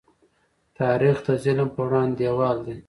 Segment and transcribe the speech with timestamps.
[0.79, 2.75] تاریخ د ظلم په وړاندې دیوال دی.